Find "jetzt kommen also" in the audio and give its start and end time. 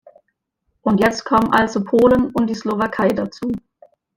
0.99-1.83